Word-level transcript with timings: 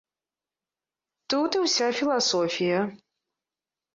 Тут 1.33 1.57
і 1.59 1.61
ўся 1.65 1.87
філасофія. 1.99 2.79